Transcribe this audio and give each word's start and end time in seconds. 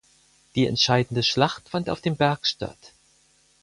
Die 0.55 0.65
entscheidende 0.65 1.21
Schlacht 1.21 1.69
fand 1.69 1.87
auf 1.87 2.01
dem 2.01 2.15
Berg 2.17 2.47
statt. 2.47 2.93